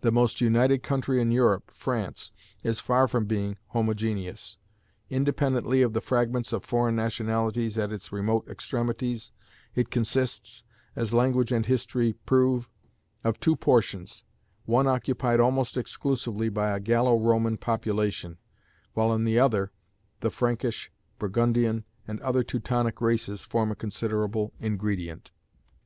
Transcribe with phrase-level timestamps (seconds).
[0.00, 2.32] The most united country in Europe, France,
[2.64, 4.56] is far from being homogeneous:
[5.10, 9.32] independently of the fragments of foreign nationalities at its remote extremities,
[9.74, 12.70] it consists, as language and history prove,
[13.22, 14.24] of two portions,
[14.64, 18.38] one occupied almost exclusively by a Gallo Roman population,
[18.94, 19.72] while in the other
[20.20, 25.32] the Frankish, Burgundian, and other Teutonic races form a considerable ingredient.